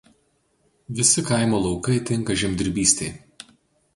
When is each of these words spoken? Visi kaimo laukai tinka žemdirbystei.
Visi 0.99 1.21
kaimo 1.27 1.57
laukai 1.65 1.99
tinka 2.09 2.39
žemdirbystei. 2.45 3.11